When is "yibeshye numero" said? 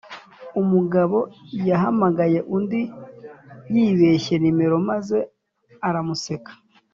3.73-4.75